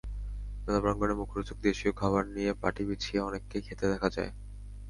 মেলা 0.63 0.79
প্রাঙ্গণে 0.83 1.13
মুখরোচক 1.13 1.57
দেশীয় 1.59 1.91
খাবার 1.99 2.23
নিয়ে 2.27 2.51
পাটি 2.61 2.83
বিছিয়ে 2.89 3.19
অনেককে 3.21 3.57
খেতে 3.61 3.85
দেখা 3.93 4.09
যায়। 4.09 4.31